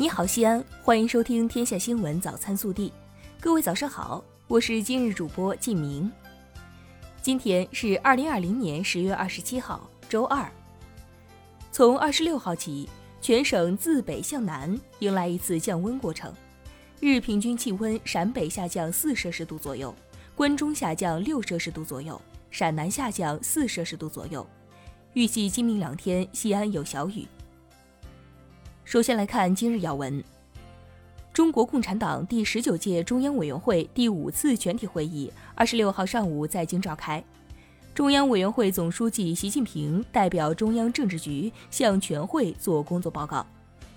[0.00, 2.88] 你好，西安，欢迎收听《天下新闻早餐速递》。
[3.38, 6.10] 各位早上好，我是今日主播靳明。
[7.20, 10.50] 今天是二零二零年十月二十七号，周二。
[11.70, 12.88] 从二十六号起，
[13.20, 16.32] 全省自北向南迎来一次降温过程，
[16.98, 19.94] 日平均气温陕北下降四摄氏度左右，
[20.34, 22.18] 关中下降六摄氏度左右，
[22.50, 24.46] 陕南下降四摄氏度左右。
[25.12, 27.28] 预计今明两天西安有小雨。
[28.84, 30.22] 首先来看今日要闻。
[31.32, 37.22] 中国共产党第十九届中央委员会第五次全体会议二十六号上午在京召开，
[37.94, 43.46] 中央委员会总书记习近平代表中央政治局向全会作工作报告，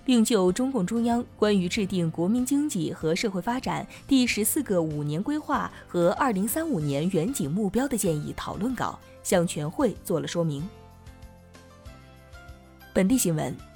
[0.04, 10.66] 并就中共中央关于制定国民经济和社会发展第十四个五年规划和二零三五年远景目标的建议讨论稿向全会做了说明。
[12.92, 13.73] 本地新闻。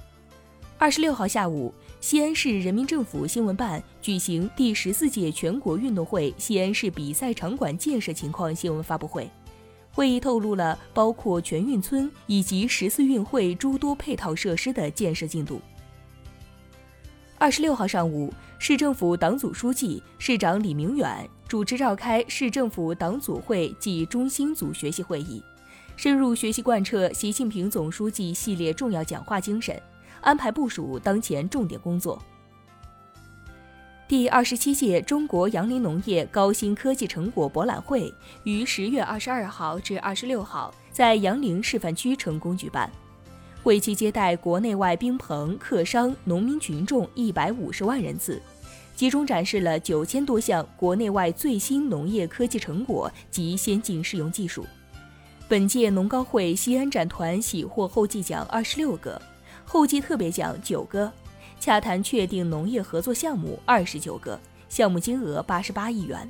[0.80, 9.28] 二十六号下午，西安市人民政府新闻办举行第十四届全国运动会西安市比赛场馆建设情况新闻发布会。
[9.90, 15.60] 会议透露了包括全运村以及十四运会诸多配套设施的建设进度。
[17.38, 25.42] 二十六号上午，市政府党组书记、市长李明远主持召开市政府党组会暨中心组学习会议，
[25.96, 29.76] 深入学习贯彻习近平总书记系列重要讲话精神。
[30.28, 32.22] 安排部署当前重点工作。
[34.06, 38.12] 第二十七届中国杨林农业高新科技成果博览会
[38.44, 42.90] 于十月二十二号至二十六号在杨凌示范区成功举办，
[43.62, 48.38] 会期接待国内外宾朋、客商、农民群众一百五十万人次，
[48.94, 54.66] 集中展示了九千多项国内外最新农业科技成果及先进适用技术。
[55.48, 59.20] 本届农高会西安展团喜获后继奖二十六个。
[59.68, 61.12] 后继特别奖九个，
[61.60, 66.26] 洽谈确定农业合作项目二十九个，项目金额八十八亿元。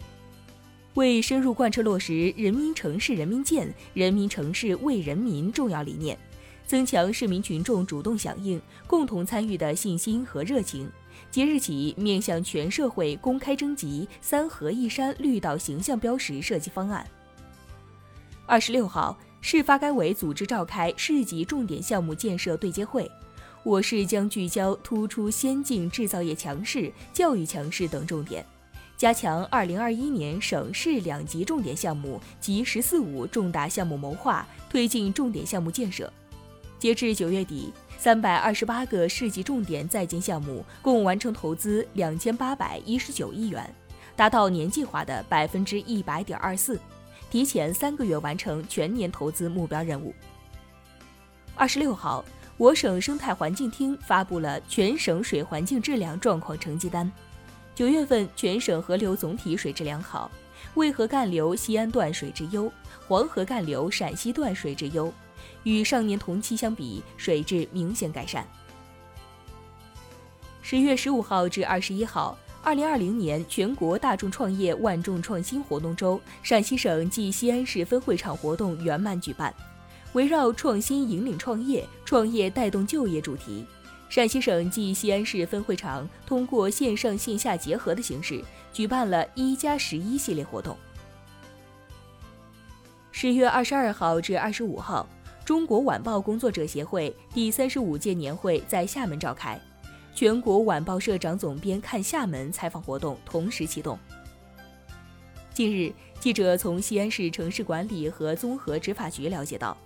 [0.94, 6.18] 为深入贯彻落实“人民城市人民建，人民城市为人民”重要理念，
[6.66, 10.90] 增强市民群众主动响应、共同参与的信心和热情，
[11.30, 17.06] 即日起面向全社会公开征集“三河一山”绿道形象标识设计方案。
[18.46, 23.08] 二十六号，市发改委组织召开市级重点项目建设对接会。
[23.64, 28.44] 我市将聚焦突出先进制造业强势、教育强势等重点，
[28.96, 36.10] 加强2021年省市两级重点项目及“十四五”重大项目谋划，推进重点项目建设。
[36.78, 43.68] 截至九月底，三百二十八个市级重点在建项目共完成投资两千八百一十九亿元，
[44.16, 46.80] 达到年计划的百分之一百点二四，
[47.28, 50.14] 提前三个月完成全年投资目标任务。
[51.54, 52.24] 二十六号。
[52.58, 57.10] 我省生态环境厅发布了全省水环境质量状况成绩单。
[57.72, 60.28] 九月份全省河流总体水质良好，
[60.74, 62.70] 渭河干流西安段水质优，
[63.06, 65.12] 黄河干流陕西段水质优，
[65.62, 68.44] 与上年同期相比，水质明显改善。
[70.60, 79.54] 十月十五号至二十一号，二零二零年全国大众创业万众创新活动周陕西省暨西安市分会场活动圆满举办。
[80.14, 83.64] 围绕“创新引领创业，创业带动就业”主题，
[84.08, 88.42] 陕西省暨西安市分会场通过线上线下结合的形式，
[88.72, 90.76] 举办了一加十一系列活动。
[93.12, 95.06] 十月二十二号至二十五号，
[95.44, 99.60] 中国晚报工作者协会第三十五届年会在厦门召开，
[100.14, 103.98] 全国晚报社长总编看厦门采访活动同时启动。
[105.52, 109.76] 近日，记者从西安市城市管理和综合执法局了解到。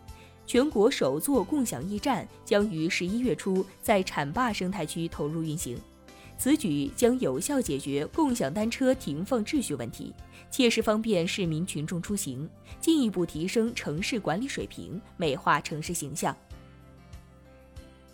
[0.53, 5.79] 全国首座共享驿站将于十一月初在浐灞生态区投入运行，
[6.37, 10.13] 此举将有效解决共享单车停放秩序问题，
[10.51, 12.47] 切实方便市民群众出行，
[12.79, 16.37] 进一步提升城市管理水平，美化城市形象。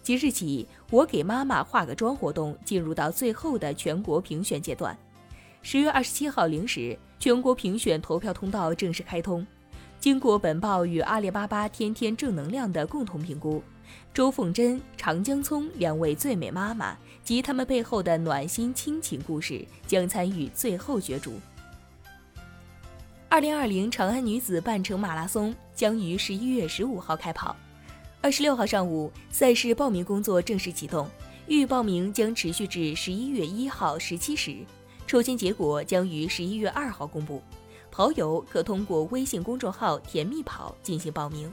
[0.00, 4.96] 即日起，我给妈妈化个妆活动进入到最后的全国评选阶段，
[5.60, 9.44] 十月二十七号零时，全国评选投票通道正式开通。
[10.00, 13.60] 经过本报与阿里巴巴天天正能量的共同评估，
[14.14, 21.40] 周凤珍、长江聪两位最美妈妈及他们背后的暖心亲情故事将参与最后角逐。
[23.28, 27.56] 二零二零长安女子半程马拉松将于十一月十五号开跑，
[28.22, 31.08] 二十六号上午赛事报名工作正式启动，
[31.48, 34.58] 预报名将持续至十一月一号十七时，
[35.08, 37.42] 抽签结果将于十一月二号公布。
[37.90, 41.52] 跑友可通过微信公众号“甜蜜跑”进行报名。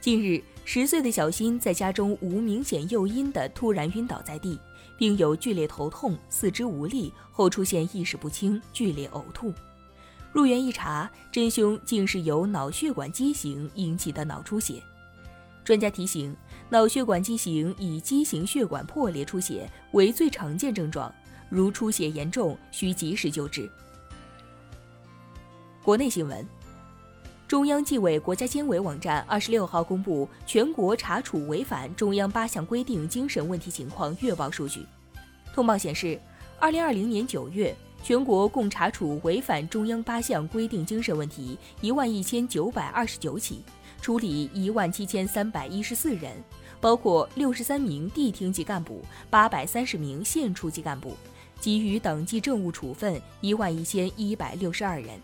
[0.00, 4.58] 近日，十岁的小新在家中无明显诱因的突然晕倒在地，
[4.96, 9.52] 并有剧烈头痛、四肢无力，后出现意识不清、剧烈呕吐。
[10.32, 14.82] 入院一查，真凶竟是由脑血管畸形引起的脑出血。
[15.64, 16.34] 专家提醒，
[16.70, 21.12] 脑血管畸形以畸形血管破裂出血为最常见症状，
[21.50, 23.70] 如出血严重，需及时救治。
[25.82, 26.46] 国内新闻。
[27.48, 34.84] 中央纪委国家监委网站二十六号公布全国查处违反中央八项规定精神问题情况月报数据。
[35.54, 36.20] 通报显示，
[36.58, 43.64] 二零二零年九月，全国共查处违反中央八项规定精神问题一万一千九百二十九起，
[44.02, 46.32] 处理一万七千三百一十四人，
[46.78, 51.16] 包括六十三名地厅级干部、八百三十名县处级干部，
[51.58, 55.18] 给予党纪政务处分一万一千一百六十二人。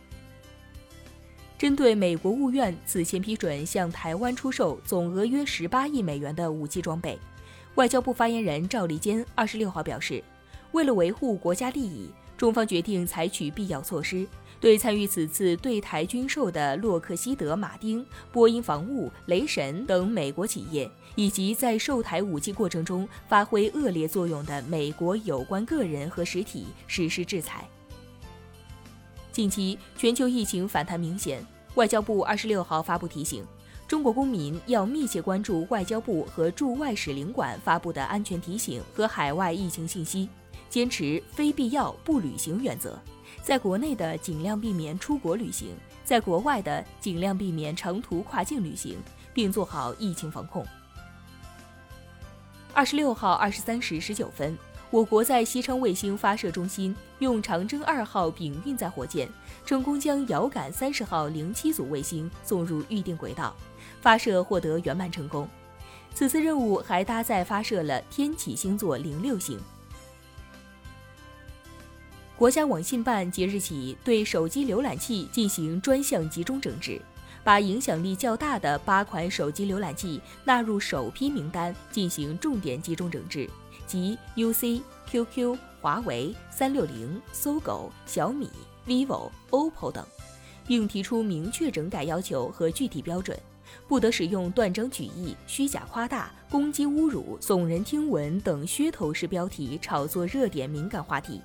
[1.58, 7.18] 针对美国务院此前批准向台湾出售总额约十八亿美元的武器装备，
[7.76, 10.22] 外交部发言人赵立坚二十六号表示，
[10.72, 14.26] 为了维护国家利益，中方决定采取必要措施，
[14.60, 27.66] 对参与此次对台军售的洛克希德·马丁、波音防务、雷神等美国企业，以及在售台武器过程中发挥恶劣作用的美国有关个人和实体实施制裁。
[29.36, 33.44] 近期全球疫情反弹明显，外交部二十六号发布提醒，
[33.86, 40.26] 中国公民要密切关注外交部和驻外使领馆发布的安全提醒和海外疫情信息，
[40.70, 42.98] 坚持非必要不旅行原则，
[43.42, 48.96] 在国内的尽量避免出国旅行，在国外的尽量避免长途跨境旅行，
[49.34, 50.64] 并做好疫情防控。
[52.72, 54.56] 二十六号二十三时十九分。
[54.96, 59.28] 我国在西昌卫星发射中心用长征二号丙运载火箭，
[59.62, 63.54] 成功将遥感三十号零七组卫星送入预定轨道，
[64.00, 65.46] 发射获得圆满成功。
[66.14, 69.60] 此次任务还搭载发射了天启星座零六星。
[72.34, 76.98] 国家网信办即日起对手机浏览器进行专项集中整治，
[77.44, 83.46] 把影响力较大的八款手机浏览器纳入首批名单，进行重点集中整治。
[83.86, 88.50] 及 UC、QQ、华为、三六零、搜狗、小米、
[88.86, 90.04] vivo、OPPO 等，
[90.66, 93.38] 并提出明确整改要求和具体标准，
[93.86, 101.40] 不得使用断章取义、虚假夸大、攻击侮辱、耸人听闻等噱头式标题炒作热点敏感话题，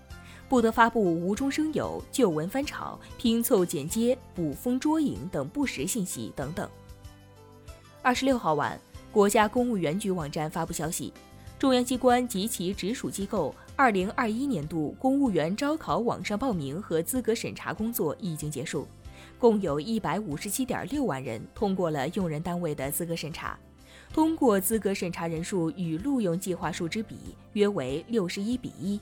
[0.49, 6.69] 不得发布无中生有、旧闻翻炒、拼凑剪接、捕风捉影等不实信息等等。
[8.01, 8.79] 二十六号晚，
[9.11, 11.13] 国家公务员局网站发布消息。
[11.61, 18.87] 中央机关及其直属机构二零二一年度公务员招考网上报名和资格审查工作已经结束，
[19.37, 23.55] 共有一百五十七点六万人通过了用人单位的资格审查，
[24.11, 27.15] 通过资格审查人数与录用计划数之比
[27.53, 28.99] 约为六十一比一。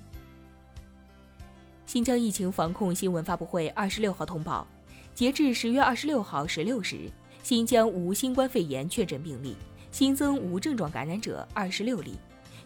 [1.86, 4.68] 新疆疫情防控新闻发布会二十六号通报，
[5.16, 7.10] 截至十月二十六号十六时，
[7.42, 9.56] 新疆无新冠肺炎确诊病例，
[9.94, 12.18] 新增无症状感染者二十六例。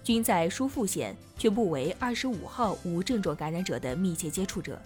[0.03, 4.81] 均在疏附县，全部为二十五号无症状感染者的密切接触者。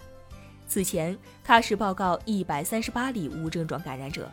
[0.68, 1.16] 此前，
[1.46, 4.30] 喀什报告一百三十八例无症状感染者。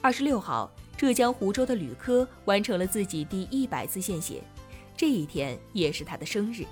[0.00, 4.42] 二十六号，浙江湖州的吕科完成了自己第一百次献血，
[4.96, 6.64] 这一天也是他的生日。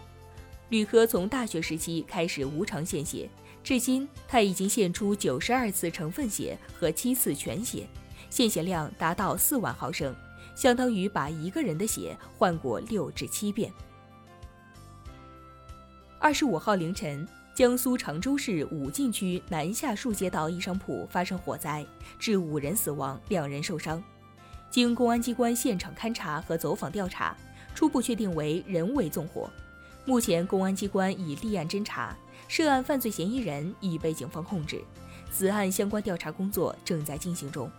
[0.68, 3.28] 吕科从大学时期开始无偿献血，
[3.62, 7.86] 至今他已经献出九十二次成分血和七次全血，
[8.30, 10.14] 献血量达到四万毫升。
[10.54, 13.72] 相当于把一个人的血换过六至七遍。
[16.18, 21.84] 二十五号凌晨，江苏常州市武进区南下树街道一商铺发生火灾，
[22.18, 24.02] 致五人死亡，两人受伤。
[24.70, 27.36] 经公安机关现场勘查和走访调查，
[27.74, 29.50] 初步确定为人为纵火。
[30.04, 32.16] 目前，公安机关已立案侦查，
[32.48, 34.82] 涉案犯罪嫌疑人已被警方控制，
[35.30, 37.70] 此案相关调查工作正在进行中。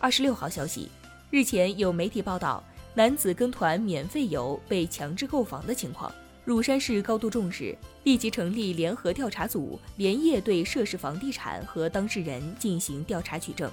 [0.00, 0.88] 二十六号消息，
[1.28, 2.62] 日前有媒体报道
[2.94, 6.12] 男子跟团免费游被强制购房的情况，
[6.44, 13.68] 乳山市高度重视，立即成立联合调查组，连夜对涉事房地产和当事人进行调查取证。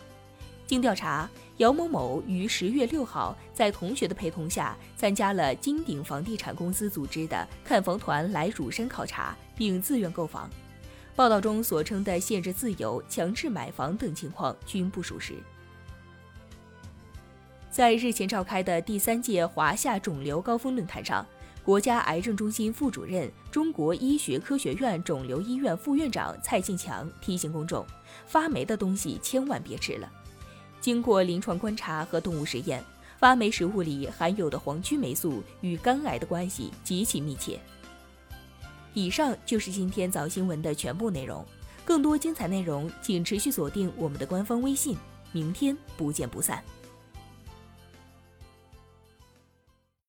[0.65, 10.49] 经调查，姚某某于十月六号在同学的陪同下，参加了金鼎房地产公司组织的看房团来乳山考察，并自愿购房。
[11.15, 15.35] 报道中所称的限制自由、强制买房等情况均不属实。
[17.75, 21.25] 在日前召开的第三届华夏肿瘤高峰论坛上，
[21.61, 27.85] 国家癌症中心副主任、中国医学科学院肿瘤医院副院长蔡进强提醒公众：
[28.27, 30.09] 发霉的东西千万别吃了。
[30.79, 32.81] 经过临床观察和动物实验，
[33.19, 37.59] 发发霉食物里含有的黄曲霉素与肝癌的关系极其密切。
[38.93, 41.43] 以上就是今天早新闻的全部内容，
[41.83, 44.95] 更多精彩内容请持续锁定我们的官方微信。
[45.31, 46.63] 明天不见不散。